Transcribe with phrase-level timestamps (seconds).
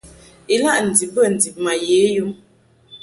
[0.53, 2.31] Ilaʼ ndib bə ndib ma ye yum.